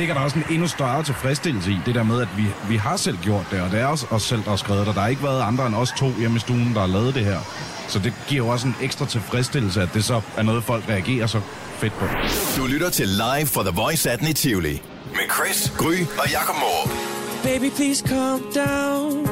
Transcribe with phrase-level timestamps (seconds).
[0.00, 2.96] ligger der også en endnu større tilfredsstillelse i, det der med, at vi, vi har
[2.96, 4.94] selv gjort det, og det er også os selv, der har skrevet det.
[4.94, 7.24] Der har ikke været andre end os to hjemme i stuen, der har lavet det
[7.24, 7.38] her.
[7.88, 11.26] Så det giver jo også en ekstra tilfredsstillelse, at det så er noget, folk reagerer
[11.26, 11.40] så
[11.78, 12.04] fedt på.
[12.56, 14.82] Du lytter til Live fra The Voice 18 i Tivoli.
[15.12, 16.90] Med Chris, Gry og Jakob Morup.
[17.42, 19.26] Baby, please calm down.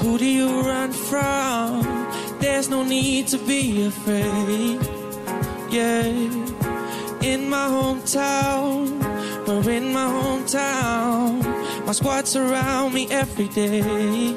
[0.00, 1.86] Who do you run from?
[2.40, 4.78] There's no need to be afraid.
[5.72, 6.56] Yeah.
[7.32, 8.85] In my hometown,
[9.46, 11.86] we're in my hometown.
[11.86, 14.36] My squad surround me every day.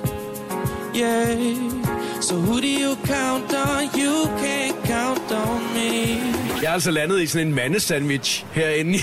[0.94, 1.79] Yeah.
[2.22, 3.84] So who do you count on?
[3.98, 6.20] You can't count on me.
[6.62, 9.00] Jeg er altså landet i sådan en mandesandwich herinde i,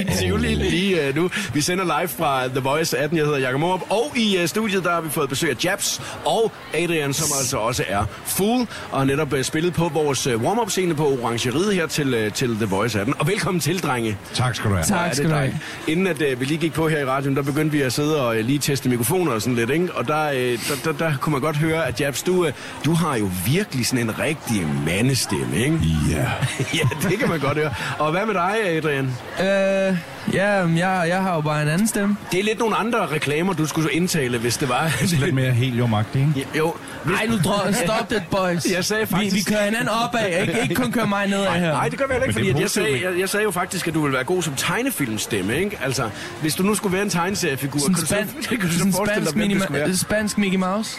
[0.00, 1.30] i Tivoli lige uh, nu.
[1.54, 3.18] Vi sender live fra The Voice 18.
[3.18, 3.80] Jeg hedder Jakob Morup.
[3.90, 7.56] Og i uh, studiet der har vi fået besøg af Jabs og Adrian, som altså
[7.56, 8.66] også er Fool.
[8.90, 12.56] Og netop uh, spillet på vores uh, warm-up scene på Orangeriet her til, uh, til
[12.56, 13.14] The Voice 18.
[13.18, 14.18] Og velkommen til, drenge.
[14.34, 14.84] Tak skal du have.
[14.84, 15.58] Tak det skal du have.
[15.88, 18.20] Inden at uh, vi lige gik på her i radioen, der begyndte vi at sidde
[18.26, 19.94] og uh, lige teste mikrofoner og sådan lidt, ikke?
[19.94, 22.52] Og der, uh, der, der, der kunne man godt høre, at Jabs, du, uh,
[22.84, 25.80] du har jo virkelig sådan en rigtig mandestemme, ikke?
[26.10, 26.30] Ja.
[26.78, 27.74] ja, det kan man godt høre.
[27.98, 29.04] Og hvad med dig, Adrian?
[29.40, 29.98] Øh,
[30.32, 32.16] ja, jeg, jeg har jo bare en anden stemme.
[32.32, 34.92] Det er lidt nogle andre reklamer, du skulle indtale, hvis det var.
[35.24, 36.48] Lidt mere heliumagtigt, ikke?
[36.54, 36.74] Ja, jo.
[37.04, 38.66] Nej, nu drø- stop det, boys.
[38.72, 41.72] Jeg sagde vi, vi faktisk- kører hinanden opad, ikke, ikke kun kører mig nedad her.
[41.72, 43.50] Nej, det gør vi heller ikke, det fordi er jeg, sagde, jeg, jeg sagde jo
[43.50, 45.78] faktisk, at du ville være god som tegnefilmstemme, ikke?
[45.84, 46.10] Altså,
[46.40, 48.78] hvis du nu skulle være en tegneseriefigur, Sådan kan du så, span, kan du så
[48.78, 49.82] sådan forestille dig, spansk, hvem det skulle være?
[49.88, 50.98] minima, spansk Mickey Mouse.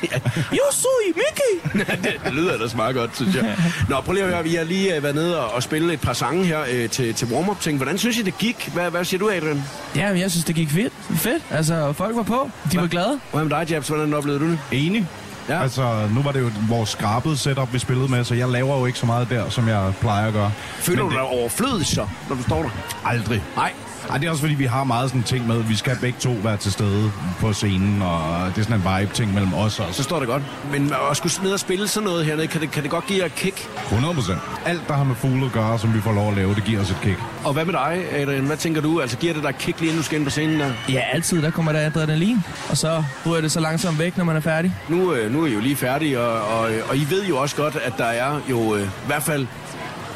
[0.53, 1.79] Yo soy Mickey!
[2.03, 3.55] det, det lyder ellers meget godt, synes jeg.
[3.89, 6.01] Nå, prøv lige at høre, vi har lige øh, været nede og, og spille et
[6.01, 7.77] par sange her øh, til, til warm-up ting.
[7.77, 8.69] Hvordan synes I, det gik?
[8.73, 9.63] Hvad, hvad siger du, Adrian?
[9.95, 10.93] Ja, men jeg synes, det gik fedt.
[11.09, 11.43] Fedt.
[11.51, 12.49] Altså, folk var på.
[12.71, 13.19] De var glade.
[13.33, 13.87] Hvad med dig, Jabs?
[13.87, 14.59] Hvordan oplevede du det?
[14.71, 15.07] Enig.
[15.49, 15.61] Ja.
[15.61, 18.85] Altså, nu var det jo vores skrabede setup, vi spillede med, så jeg laver jo
[18.85, 20.51] ikke så meget der, som jeg plejer at gøre.
[20.79, 22.69] Føler Men du dig overflødig så, når du står der?
[23.05, 23.43] Aldrig.
[23.55, 23.71] Nej.
[24.09, 26.29] Ej, det er også fordi, vi har meget sådan ting med, vi skal begge to
[26.43, 29.93] være til stede på scenen, og det er sådan en vibe-ting mellem os også.
[29.93, 30.43] Så står det godt.
[30.71, 33.19] Men at skulle ned og spille sådan noget hernede, kan det, kan det godt give
[33.19, 33.69] jer et kick?
[33.83, 34.39] 100 procent.
[34.65, 36.81] Alt, der har med fugle at gøre, som vi får lov at lave, det giver
[36.81, 37.17] os et kick.
[37.45, 38.43] Og hvad med dig, Adrian?
[38.45, 39.01] Hvad tænker du?
[39.01, 40.71] Altså, giver det dig et kick lige inden du skal ind på scenen der?
[40.89, 41.41] Ja, altid.
[41.41, 42.37] Der kommer der adrenalin.
[42.69, 44.73] Og så ryger det så langsomt væk, når man er færdig.
[44.89, 47.55] Nu, øh, nu er I jo lige færdige, og, og, og I ved jo også
[47.55, 49.47] godt, at der er jo øh, i hvert fald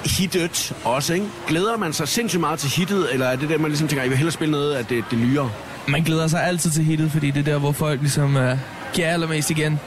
[0.06, 1.26] hittet også, ikke?
[1.48, 4.06] Glæder man sig sindssygt meget til hittet, eller er det der, man ligesom tænker, at
[4.06, 5.52] I vil hellere spille noget af det, det nyere?
[5.88, 8.44] Man glæder sig altid til hittet, fordi det er der, hvor folk ligesom uh,
[8.94, 9.80] giver allermest igen.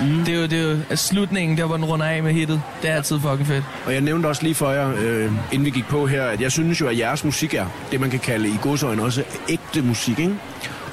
[0.00, 0.24] Mm.
[0.24, 2.62] Det er jo, det er jo slutningen, der hvor den runder af med hittet.
[2.82, 3.64] Det er altid fucking fedt.
[3.86, 6.52] Og jeg nævnte også lige for jer, øh, inden vi gik på her, at jeg
[6.52, 10.18] synes jo, at jeres musik er det, man kan kalde i godsøjne også ægte musik,
[10.18, 10.34] ikke?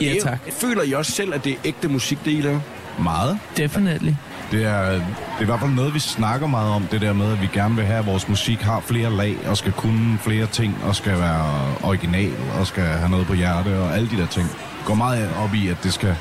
[0.02, 0.40] Ja, tak.
[0.52, 2.60] Føler I også selv, at det er ægte musik, det I laver?
[3.00, 3.40] Meget.
[3.58, 4.14] Definitely.
[4.52, 5.02] Det er, det
[5.38, 7.76] er i hvert fald noget, vi snakker meget om, det der med, at vi gerne
[7.76, 11.20] vil have, at vores musik har flere lag, og skal kunne flere ting, og skal
[11.20, 14.50] være original, og skal have noget på hjerte, og alle de der ting.
[14.86, 16.16] Går meget op i, at det skal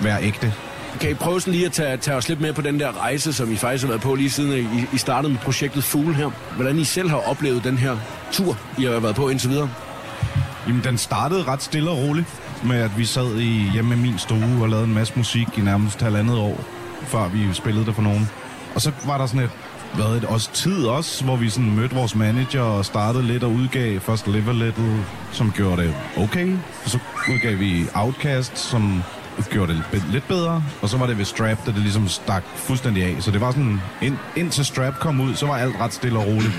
[0.00, 0.52] være ægte.
[1.00, 3.32] Kan I prøve sådan lige at tage, tage os lidt med på den der rejse,
[3.32, 6.30] som I faktisk har været på lige siden I, I startede med projektet Fugle her?
[6.56, 7.96] Hvordan I selv har oplevet den her
[8.32, 9.70] tur, I har været på indtil videre?
[10.66, 12.26] Jamen, den startede ret stille og roligt,
[12.64, 15.60] med at vi sad i, hjemme i min stue og lavede en masse musik i
[15.60, 16.64] nærmest halvandet år,
[17.02, 18.28] før vi spillede det for nogen.
[18.74, 19.50] Og så var der sådan et,
[19.94, 23.50] hvad, et også tid også, hvor vi sådan mødte vores manager og startede lidt og
[23.50, 26.56] udgav først Live a Little, som gjorde det okay.
[26.84, 26.98] Og så
[27.32, 29.02] udgav vi Outcast, som
[29.50, 30.64] gjorde det lidt- bedre.
[30.82, 33.16] Og så var det ved Strap, der det ligesom stak fuldstændig af.
[33.20, 36.26] Så det var sådan, ind, indtil Strap kom ud, så var alt ret stille og
[36.26, 36.52] roligt.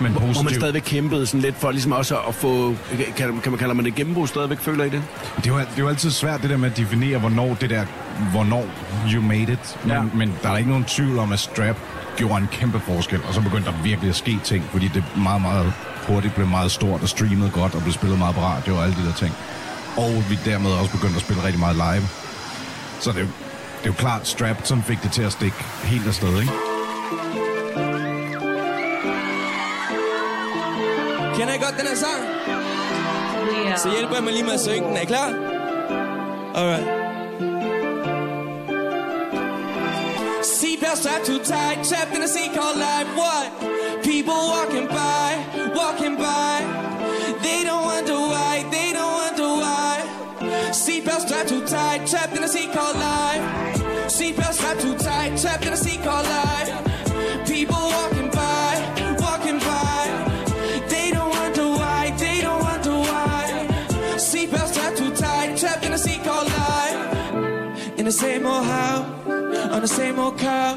[0.00, 2.74] Men Hvor man stadigvæk kæmpede sådan lidt for ligesom også at få,
[3.16, 5.02] kan, kan man kalde man det gennembrud stadigvæk, føler I det?
[5.36, 7.70] Det er, jo, det er jo altid svært det der med at definere, hvornår det
[7.70, 7.84] der,
[8.30, 8.66] hvornår
[9.14, 9.76] you made it.
[9.82, 10.02] Men, Ja.
[10.14, 11.76] men der er ikke nogen tvivl om, at Strap
[12.16, 15.42] gjorde en kæmpe forskel, og så begyndte der virkelig at ske ting, fordi det meget,
[15.42, 15.72] meget
[16.08, 18.96] hurtigt blev meget stort og streamet godt og blev spillet meget på radio og alle
[18.96, 19.34] de der ting.
[19.96, 22.08] Og vi dermed også begyndte at spille rigtig meget live.
[23.00, 23.26] Så det er
[23.84, 26.73] det er jo klart Strap, som fik det til at stikke helt afsted, ikke?
[31.74, 32.22] Godt den her sang?
[33.78, 34.96] Så hjælper jeg mig lige med at synge den.
[34.96, 35.28] Er I klar?
[36.54, 36.86] Alright.
[40.44, 43.08] Seatbelt strapped too tight, trapped in a seat called life.
[43.20, 43.46] What?
[44.02, 45.28] People walking by,
[45.80, 46.56] walking by.
[47.46, 49.94] They don't wonder why, they don't wonder why.
[50.82, 53.44] Seatbelt strapped too tight, trapped in a seat called life.
[54.16, 56.93] Seatbelt strapped too tight, trapped in a seat called life.
[68.04, 69.26] In the same old house,
[69.72, 70.76] on the same old couch.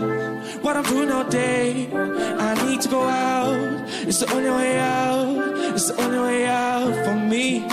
[0.61, 3.83] What I'm doing all day, I need to go out.
[4.07, 7.65] It's the only way out, it's the only way out for me.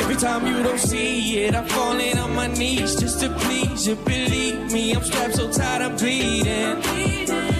[0.00, 1.54] Every time you don't see it.
[1.54, 3.96] I'm falling on my knees just to please you.
[3.96, 6.80] Believe me, I'm strapped so tight, I'm bleeding.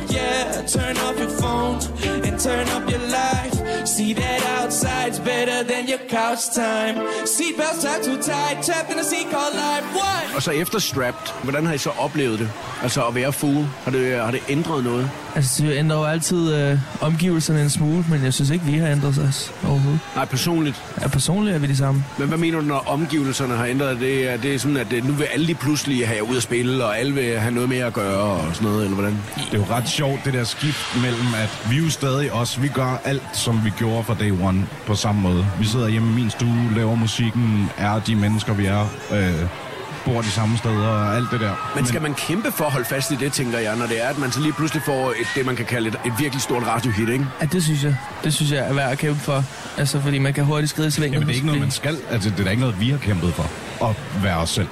[0.08, 1.82] Yeah, turn off your phone
[2.24, 3.53] and turn up your life.
[3.86, 6.96] See that outside's better than your couch time.
[7.26, 9.84] Seatbelts tied too tight, trapped in a seat called life.
[9.94, 10.36] What?
[10.36, 12.50] Og så efter Strapped, hvordan har I så oplevet det?
[12.82, 15.10] Altså at være fool, har det, har det ændret noget?
[15.34, 18.88] Altså, det ændrer jo altid øh, omgivelserne en smule, men jeg synes ikke, vi har
[18.88, 20.00] ændret os overhovedet.
[20.16, 20.82] Nej, personligt.
[21.00, 22.04] Ja, personligt er vi de samme.
[22.18, 24.30] Men hvad mener du, når omgivelserne har ændret det?
[24.30, 26.84] Er det sådan, at det, nu vil alle lige pludselig have jer ud at spille,
[26.84, 29.18] og alle vil have noget mere at gøre og sådan noget, eller hvordan?
[29.36, 32.62] Det er jo ret sjovt, det der skift mellem, at vi er jo stadig os.
[32.62, 35.46] Vi gør alt, som vi gjorde fra day one på samme måde.
[35.58, 39.48] Vi sidder hjemme i min stue, laver musikken, er de mennesker, vi er, øh,
[40.04, 41.72] bor de samme steder og alt det der.
[41.76, 44.08] Men skal man kæmpe for at holde fast i det, tænker jeg, når det er,
[44.08, 46.62] at man så lige pludselig får et, det, man kan kalde et, et virkelig stort
[46.66, 47.26] radiohit, ikke?
[47.40, 47.96] Ja, det synes jeg.
[48.24, 49.44] Det synes jeg er værd at kæmpe for.
[49.78, 51.12] Altså, fordi man kan hurtigt skride i svingen.
[51.12, 51.98] Jamen, det er ikke noget, man skal.
[52.10, 53.50] Altså, det er da ikke noget, vi har kæmpet for.
[53.88, 54.68] At være os selv.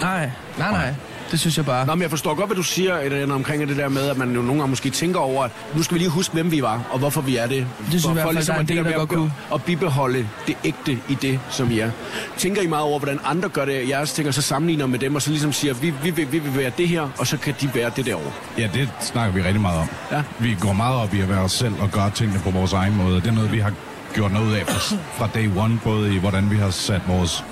[0.00, 0.94] Nej, nej, nej.
[1.30, 1.86] Det synes jeg bare.
[1.86, 4.28] Nå, men jeg forstår godt, hvad du siger Adrian, omkring det der med, at man
[4.28, 6.86] jo nogle gange måske tænker over, at nu skal vi lige huske, hvem vi var,
[6.90, 7.66] og hvorfor vi er det.
[7.88, 9.08] synes jeg i hvert fald, ligesom der er en at det del, med der at
[9.08, 9.32] godt kunne.
[9.50, 11.90] Og bibeholde det ægte i det, som I er.
[12.36, 15.14] Tænker I meget over, hvordan andre gør det, jeres ting, og så sammenligner med dem,
[15.14, 17.54] og så ligesom siger, vi, vi, vi, vi vil være det her, og så kan
[17.60, 18.32] de være det derovre.
[18.58, 19.88] Ja, det snakker vi rigtig meget om.
[20.12, 20.22] Ja.
[20.38, 22.96] Vi går meget op i at være os selv og gøre tingene på vores egen
[22.96, 23.16] måde.
[23.20, 23.72] Det er noget, vi har
[24.16, 27.44] gjort noget ud af fra, fra day one, både i hvordan vi har sat vores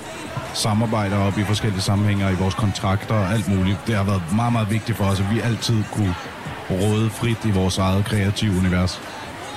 [0.53, 3.77] samarbejder op i forskellige sammenhænge, i vores kontrakter og alt muligt.
[3.87, 6.15] Det har været meget, meget vigtigt for os, at vi altid kunne
[6.71, 9.01] råde frit i vores eget kreative univers.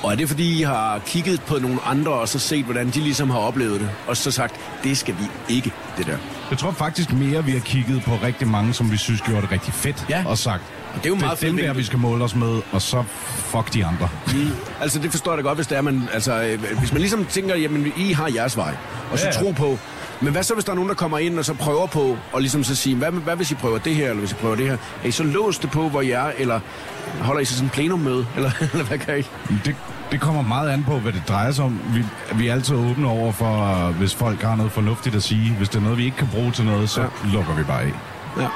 [0.03, 3.01] Og er det fordi, I har kigget på nogle andre, og så set, hvordan de
[3.01, 6.17] ligesom har oplevet det, og så sagt, det skal vi ikke, det der.
[6.51, 9.51] Jeg tror faktisk mere, vi har kigget på rigtig mange, som vi synes gjorde det
[9.53, 10.23] rigtig fedt, Ja.
[10.27, 10.63] og sagt,
[10.95, 12.83] Og det er jo meget det er dem der, vi skal måle os med, og
[12.83, 13.05] så
[13.37, 14.09] fuck de andre.
[14.27, 14.51] Mm.
[14.81, 17.25] Altså, det forstår jeg da godt, hvis det er, man, altså, øh, hvis man ligesom
[17.25, 18.75] tænker, jamen, I har jeres vej,
[19.13, 19.33] og så ja.
[19.33, 19.79] tro på,
[20.21, 22.41] men hvad så, hvis der er nogen, der kommer ind og så prøver på, og
[22.41, 24.67] ligesom så sige, hvad, hvad hvis I prøver det her, eller hvis I prøver det
[24.67, 24.77] her?
[25.03, 26.61] Er I så låst det på, hvor I er, eller
[27.21, 29.23] holder I så sådan en plenummøde, eller, eller hvad gør I?
[29.65, 29.77] Det,
[30.13, 31.81] det kommer meget an på, hvad det drejer sig om.
[31.95, 32.05] Vi,
[32.35, 35.55] vi er altid åbne over for, hvis folk har noget fornuftigt at sige.
[35.55, 37.09] Hvis det er noget, vi ikke kan bruge til noget, så ja.
[37.33, 37.93] lukker vi bare af.
[38.37, 38.49] Ja.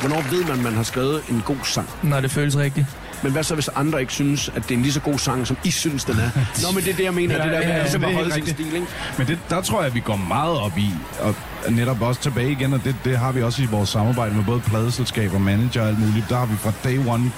[0.00, 1.90] Hvornår ved man, man har skrevet en god sang?
[2.02, 2.86] Når det føles rigtigt.
[3.22, 5.46] Men hvad så, hvis andre ikke synes, at det er en lige så god sang,
[5.46, 6.30] som I synes, den er?
[6.62, 7.34] Nå, men det er det, jeg mener.
[7.36, 8.86] Ja, det der med ja, ja, ligesom at er holde sin stil, ikke?
[9.18, 10.90] Men det, der tror jeg, at vi går meget op i,
[11.20, 11.34] og
[11.68, 14.60] netop også tilbage igen, og det, det har vi også i vores samarbejde med både
[14.60, 16.26] pladeselskaber, manager og alt muligt.
[16.28, 17.32] Der har vi fra day one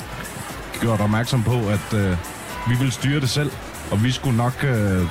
[0.81, 2.17] gjort opmærksom på, at øh,
[2.69, 3.51] vi vil styre det selv,
[3.91, 5.03] og vi skulle nok, øh,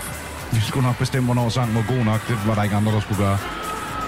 [0.52, 2.28] vi skulle nok bestemme, hvornår sangen var god nok.
[2.28, 3.38] Det var der ikke andre, der skulle gøre.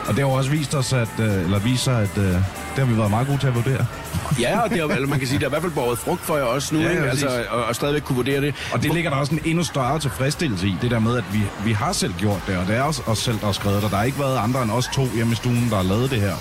[0.09, 2.41] Og det har jo også vist os, at, øh, eller viser, at øh, det
[2.75, 3.85] har vi været meget gode til at vurdere.
[4.39, 6.21] Ja, og det er, eller man kan sige, det er i hvert fald båret frugt
[6.21, 7.03] for jer også nu, Ja, ikke?
[7.03, 8.55] Altså, og, og stadigvæk kunne vurdere det.
[8.73, 11.39] Og det ligger der også en endnu større tilfredsstillelse i, det der med, at vi,
[11.65, 13.91] vi har selv gjort det, og det er også os selv, der har skrevet det.
[13.91, 16.21] Der har ikke været andre end os to hjemme i stuen, der har lavet det
[16.21, 16.33] her.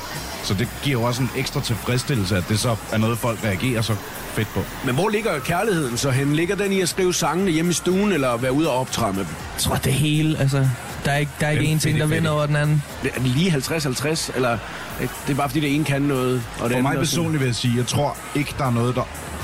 [0.45, 3.83] Så det giver jo også en ekstra tilfredsstillelse, at det så er noget, folk reagerer
[3.83, 3.95] så
[4.33, 4.61] fedt på.
[4.85, 6.33] Men hvor ligger kærligheden så hen?
[6.33, 9.13] Ligger den i at skrive sangene hjemme i stuen, eller at være ude og optræde
[9.13, 9.31] med dem?
[9.55, 10.69] Jeg tror, det hele, altså...
[11.09, 12.83] Der er ikke, der er ikke Den én ting, der vinder over den anden.
[13.05, 14.53] Er det lige 50-50, eller
[15.01, 17.47] øh, det er bare fordi, det ene kan noget, og det For mig personligt vil
[17.47, 19.03] jeg sige, jeg tror ikke, der er noget, der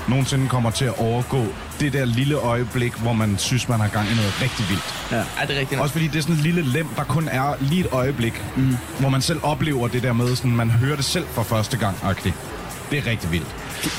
[0.08, 1.44] nogensinde kommer til at overgå
[1.81, 4.94] det der lille øjeblik, hvor man synes, man har gang i noget rigtig vildt.
[5.10, 5.17] Ja.
[5.17, 5.81] Ja, det er rigtigt.
[5.81, 8.77] Også fordi det er sådan en lille lem, der kun er lige et øjeblik, mm.
[9.00, 11.96] hvor man selv oplever det der med, sådan, man hører det selv for første gang.
[11.96, 12.54] -agtigt.
[12.91, 13.46] Det er rigtig vildt.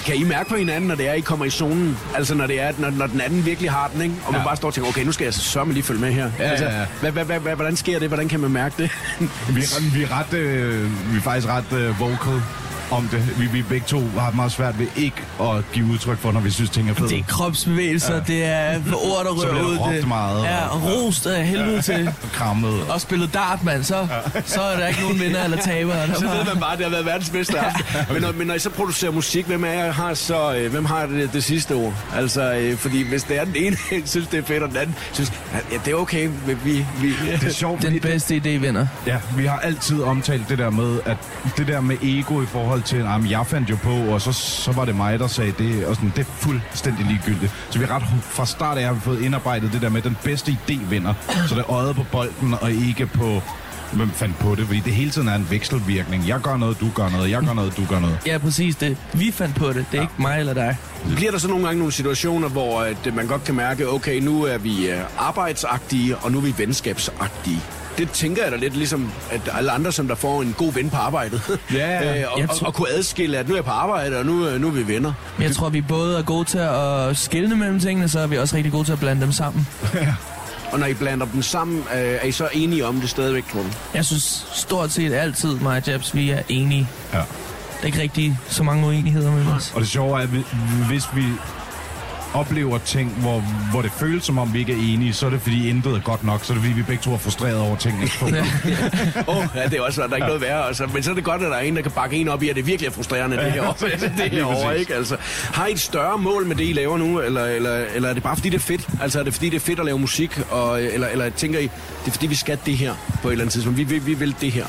[0.05, 1.97] Kan I mærke på hinanden, når det er, I kommer i zonen?
[2.15, 4.15] Altså når det er, når, når den anden virkelig har den, ikke?
[4.25, 4.47] Og man Ja.
[4.47, 6.31] bare står og tænker, okay, nu skal jeg sørge mig lige følge med her.
[6.39, 6.85] Ja, altså, ja, ja.
[7.01, 8.07] Hvad, hvad, hvad, hvad, hvordan sker det?
[8.07, 8.91] Hvordan kan man mærke det?
[9.49, 12.41] Vi er, vi er, ret, øh, vi er faktisk ret øh, vocal
[12.91, 13.39] om det.
[13.39, 16.51] Vi, vi begge to har meget svært ved ikke at give udtryk for, når vi
[16.51, 17.09] synes, ting er fede.
[17.09, 18.19] Det er kropsbevægelser, ja.
[18.27, 19.93] det er ord, der Så rører ud.
[19.97, 22.09] det, meget, Ja, og- rost af helvede til.
[22.33, 22.81] Krammet.
[22.89, 24.07] Og spillet dart, mand, så,
[24.45, 26.07] så er der ikke nogen vinder eller tabere.
[26.07, 27.83] Der Så bare- ved man bare, at det har været verdens bedste aften.
[28.13, 30.85] Men når, men når I så producerer musik, hvem af jer har så, øh, hvem
[30.85, 31.93] har det, det sidste ord?
[32.15, 34.95] Altså, øh, fordi hvis det er den ene, synes det er fedt, og den anden
[35.13, 35.33] synes,
[35.71, 36.85] ja, det er okay, men vi...
[37.01, 38.87] vi Det er sjovt, Den bedste idé vinder.
[39.07, 41.17] Ja, vi har altid omtalt det der med, at
[41.57, 44.71] det der med ego i forhold til, at jeg fandt jo på, og så, så
[44.71, 47.51] var det mig, der sagde det, og sådan, det er fuldstændig ligegyldigt.
[47.69, 50.17] Så vi ret, fra start af har vi fået indarbejdet det der med, at den
[50.23, 51.13] bedste idé vinder.
[51.47, 53.41] Så det er øjet på bolden, og ikke på,
[53.93, 56.27] hvem fandt på det, fordi det hele tiden er en vekselvirkning.
[56.27, 58.19] Jeg gør noget, du gør noget, jeg gør noget, du gør noget.
[58.25, 58.97] Ja, præcis det.
[59.13, 59.75] Vi fandt på det.
[59.75, 60.01] Det er ja.
[60.01, 60.77] ikke mig eller dig.
[61.15, 64.43] Bliver der så nogle gange nogle situationer, hvor at, man godt kan mærke, okay, nu
[64.43, 67.61] er vi øh, arbejdsagtige, og nu er vi venskabsagtige?
[67.97, 70.89] Det tænker jeg da lidt ligesom, at alle andre, som der får en god ven
[70.89, 71.59] på arbejdet.
[71.73, 72.21] Ja, ja.
[72.21, 74.25] øh, og, Jeg og, tror- og, kunne adskille, at nu er jeg på arbejde, og
[74.25, 75.13] nu, øh, nu er vi venner.
[75.37, 78.37] Men jeg tror, vi både er gode til at skille mellem tingene, så er vi
[78.37, 79.67] også rigtig gode til at blande dem sammen.
[80.71, 83.59] Og når I blander dem sammen, øh, er I så enige om det stadigvæk, tror
[83.61, 83.67] du?
[83.93, 86.87] Jeg synes stort set altid, mig og Jabs, vi er enige.
[87.13, 87.17] Ja.
[87.17, 87.23] Der
[87.81, 89.71] er ikke rigtig så mange uenigheder med os.
[89.75, 90.45] Og det sjove er, at vi-
[90.87, 91.23] hvis vi
[92.35, 93.39] oplever ting, hvor,
[93.71, 95.99] hvor det føles som om vi ikke er enige, så er det fordi intet er
[95.99, 96.43] godt nok.
[96.43, 98.05] Så er det fordi vi begge to er frustreret over tingene.
[99.27, 100.67] Åh, oh, ja, det er også, der er ikke noget værre.
[100.67, 100.87] Altså.
[100.93, 102.49] Men så er det godt, at der er en, der kan bakke en op i,
[102.49, 103.73] at det virkelig er frustrerende, det her år.
[104.17, 104.95] det her år, ikke?
[104.95, 105.17] Altså,
[105.53, 108.23] har I et større mål med det, I laver nu, eller, eller, eller er det
[108.23, 108.89] bare fordi, det er fedt?
[109.01, 111.63] Altså, er det fordi, det er fedt at lave musik, og, eller, eller tænker I,
[111.63, 113.77] det er fordi, vi skal det her på et eller andet tidspunkt?
[113.79, 114.65] Vi, vi, vi vil det her.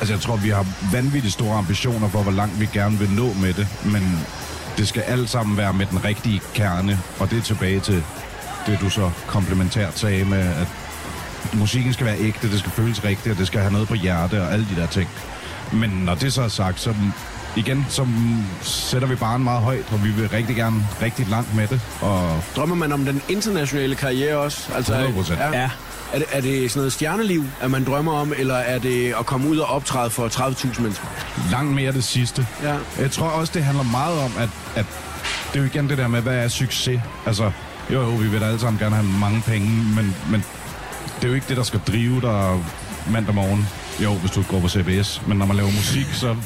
[0.00, 3.32] Altså, jeg tror, vi har vanvittigt store ambitioner for, hvor langt vi gerne vil nå
[3.32, 4.26] med det, men
[4.78, 8.04] det skal alt sammen være med den rigtige kerne, og det er tilbage til
[8.66, 10.66] det, du så komplementært sagde med, at
[11.52, 14.42] musikken skal være ægte, det skal føles rigtigt, og det skal have noget på hjerte
[14.42, 15.08] og alle de der ting.
[15.72, 16.94] Men når det så er sagt, så
[17.56, 18.06] igen, så
[18.62, 22.42] sætter vi barn meget højt, og vi vil rigtig gerne rigtig langt med det, og
[22.56, 24.72] Drømmer man om den internationale karriere også?
[24.74, 25.56] Altså, 100%.
[25.56, 25.70] Ja.
[26.12, 29.26] Er det, er det sådan noget stjerneliv, at man drømmer om, eller er det at
[29.26, 31.06] komme ud og optræde for 30.000 mennesker?
[31.50, 32.46] langt mere det sidste.
[32.62, 32.76] Ja.
[32.98, 34.86] Jeg tror også, det handler meget om, at, at
[35.52, 37.00] det er jo igen det der med, hvad er succes?
[37.26, 37.50] Altså,
[37.90, 40.44] jo jo, vi vil da alle sammen gerne have mange penge, men, men
[41.16, 42.64] det er jo ikke det, der skal drive dig
[43.10, 43.68] mandag morgen.
[44.02, 46.36] Jo, hvis du går på CBS, men når man laver musik, så...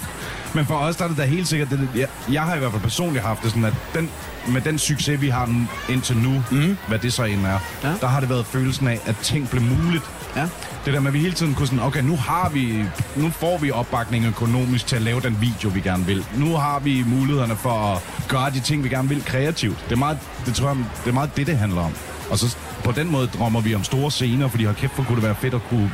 [0.54, 2.71] Men for os, der er det da helt sikkert, det, jeg, jeg har i hvert
[2.71, 4.11] fald personligt haft det sådan, at den,
[4.49, 6.76] med den succes, vi har indtil nu, mm.
[6.88, 7.94] hvad det så end er, ja.
[8.00, 10.04] der har det været følelsen af, at ting blev muligt.
[10.37, 10.49] Ja.
[10.85, 12.85] Det der med, at vi hele tiden kunne sådan, okay, nu har vi,
[13.16, 16.26] nu får vi opbakning økonomisk til at lave den video, vi gerne vil.
[16.37, 19.85] Nu har vi mulighederne for at gøre de ting, vi gerne vil kreativt.
[19.85, 21.92] Det er meget, det tror jeg, det er meget det, det handler om.
[22.31, 25.17] Og så på den måde drømmer vi om store scener, fordi hold kæft, hvor kunne
[25.17, 25.93] det være fedt at kunne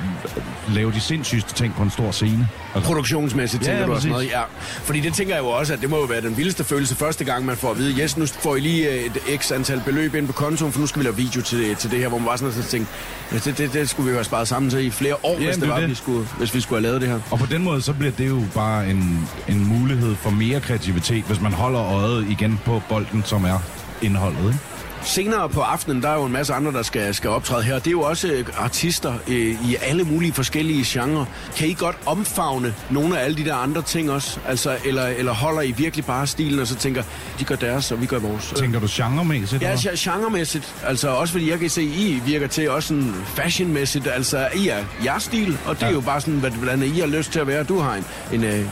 [0.68, 2.48] lave de sindssygste ting på en stor scene.
[2.74, 4.26] Altså, Produktionsmæssigt, Ja, tænker ja, du også noget?
[4.26, 4.40] Ja.
[4.60, 7.24] Fordi det tænker jeg jo også, at det må jo være den vildeste følelse første
[7.24, 10.14] gang, man får at vide, yes, nu får I lige øh, et x antal beløb
[10.14, 12.26] ind på kontoen, for nu skal vi lave video til, til det her, hvor man
[12.26, 12.88] bare sådan har tænkt,
[13.32, 15.46] ja, det, det, det skulle vi jo have sparet sammen til i flere år, hvis,
[15.46, 15.88] Jamen, det det var, det.
[15.90, 17.20] Vi skulle, hvis vi skulle have lavet det her.
[17.30, 21.24] Og på den måde, så bliver det jo bare en, en mulighed for mere kreativitet,
[21.24, 23.58] hvis man holder øjet igen på bolden, som er
[24.02, 24.38] indholdet.
[24.46, 24.58] Ikke?
[25.04, 27.74] Senere på aftenen, der er jo en masse andre, der skal, skal optræde her.
[27.74, 29.36] Det er jo også øh, artister øh,
[29.70, 31.24] i alle mulige forskellige genrer.
[31.56, 34.38] Kan I godt omfavne nogle af alle de der andre ting også?
[34.48, 37.02] Altså, eller, eller holder I virkelig bare stilen, og så tænker,
[37.38, 38.52] de gør deres, og vi gør vores?
[38.56, 39.62] Tænker du genremæssigt?
[39.62, 39.90] Ja, eller?
[40.06, 40.74] ja, genremæssigt.
[40.86, 44.08] Altså også fordi jeg kan se, I virker til også sådan fashionmæssigt.
[44.14, 45.86] Altså, I er jeres stil, og det ja.
[45.88, 47.62] er jo bare sådan, hvad, hvordan I har lyst til at være.
[47.64, 48.64] Du har en, en øh,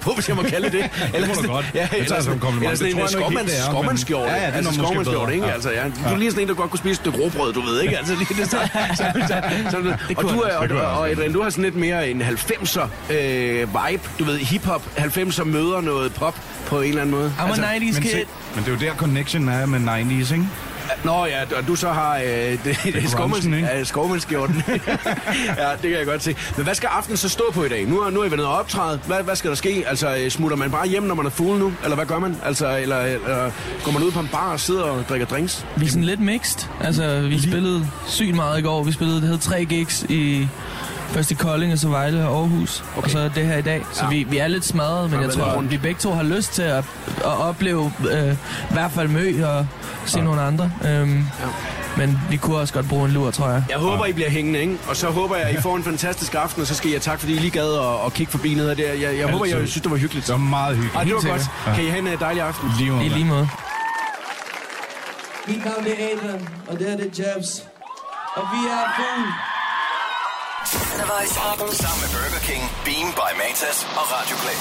[0.00, 1.28] på, hvis jeg må kalde det det.
[1.28, 1.70] må du godt.
[1.74, 2.72] Ja, Det eller jeg som sådan, en kompliment.
[2.72, 5.39] eller sådan Det en det er, men- Ja, ja, den er altså, måske skovmandsskjorte, bedre.
[5.40, 5.48] Ikke?
[5.48, 5.54] Ja.
[5.54, 5.84] Altså, ja.
[6.08, 7.98] Du er lige sådan en, der godt kunne spise et stykke råbrød, du ved, ikke?
[7.98, 8.58] Altså, lige det, så,
[8.98, 9.76] så, så, så,
[10.16, 13.60] og du er, og, og, og Adrian, du har sådan lidt mere en 90'er øh,
[13.60, 14.02] vibe.
[14.18, 17.32] Du ved, hiphop 90'er møder noget pop på en eller anden måde.
[17.38, 18.10] I'm Altså, a 90's Men, kid.
[18.10, 20.46] se, men det er jo der connection er med 90's, ikke?
[21.04, 22.24] Nå ja, og du så har øh,
[22.64, 23.08] det, ikke?
[25.58, 26.36] ja, det kan jeg godt se.
[26.56, 27.86] Men hvad skal aftenen så stå på i dag?
[27.86, 29.00] Nu, er- nu er I nede og optræde.
[29.06, 29.84] Hvad, hvad skal der ske?
[29.86, 31.72] Altså, øh, smutter man bare hjem, når man er fuld nu?
[31.84, 32.36] Eller hvad gør man?
[32.44, 33.50] Altså, eller, eller
[33.84, 35.66] går man ud på en bar og sidder og drikker drinks?
[35.76, 36.68] Vi er sådan lidt mixed.
[36.80, 38.82] Altså, vi spillede sygt meget i går.
[38.82, 40.48] Vi spillede, det hed tre gigs i...
[41.10, 42.84] Først i Kolding, og så Vejle og Aarhus.
[42.96, 43.04] Okay.
[43.04, 43.82] Og så det her i dag.
[43.92, 44.10] Så Ja.
[44.10, 44.16] ja.
[44.16, 45.70] vi, vi er lidt smadret, men Ja, jeg men tror, er at rundt.
[45.70, 46.84] vi begge to har lyst til at,
[47.18, 49.66] at opleve øh, i hvert fald Mø og
[50.06, 50.24] se ja.
[50.24, 50.72] nogle andre.
[50.84, 51.24] Øhm, ja.
[51.96, 53.64] Men vi kunne også godt bruge en lur, tror jeg.
[53.70, 54.78] Jeg håber, I bliver hængende, ikke?
[54.88, 57.32] Og så håber jeg, I får en fantastisk aften, og så skal jeg tak, fordi
[57.34, 58.92] I lige gad at, at kigge forbi ned der.
[58.92, 60.26] Jeg, jeg håber, jeg synes, det var hyggeligt.
[60.26, 60.96] Det var meget hyggeligt.
[60.96, 61.40] Ej, det var godt.
[61.42, 61.74] sikkert.
[61.76, 62.70] Kan I have en øh, dejlig aften?
[62.78, 63.08] Lige I måde.
[63.08, 63.48] lige måde.
[65.48, 67.64] Mit navn er Adrian, og det er det Jabs.
[68.36, 69.49] Og vi er fuld.
[71.10, 71.72] The Voice 18.
[71.74, 74.58] Sammen med Burger King, Beam by Matas og Radio Play.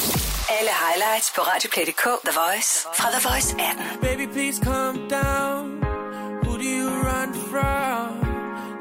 [0.58, 2.06] Alle highlights på Radioplay.dk.
[2.28, 4.02] The Voice fra The Voice 18.
[4.08, 5.64] Baby, please calm down.
[6.44, 8.10] Who do you run from?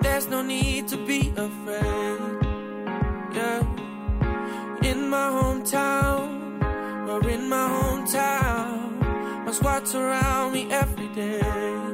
[0.05, 2.21] There's no need to be afraid.
[3.39, 4.91] Yeah.
[4.91, 6.29] In my hometown,
[7.13, 8.79] or in my hometown,
[9.47, 11.88] my squad's around me every day.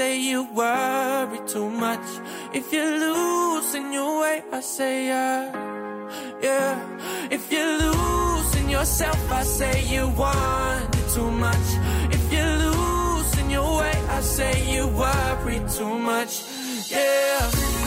[0.00, 2.08] say you worry too much.
[2.54, 5.42] If you're losing your way, I say yeah,
[6.42, 6.74] yeah.
[7.30, 11.68] If you're losing yourself, I say you want it too much.
[12.16, 16.32] If you're losing your way, I say you worry too much,
[16.90, 17.79] yeah.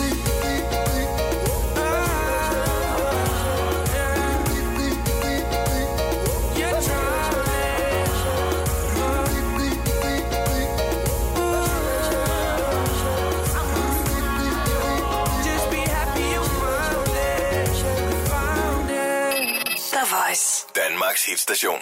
[20.83, 21.79] Danmarks hitstation.